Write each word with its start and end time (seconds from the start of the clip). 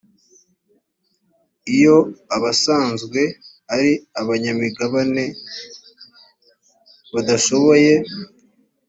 iyo 1.73 1.97
abasanzwe 2.35 3.21
ari 3.75 3.91
abanyamigabane 4.21 5.25
badashoboye 7.13 7.93